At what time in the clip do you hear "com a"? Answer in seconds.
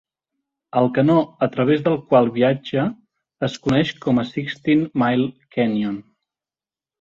4.07-4.25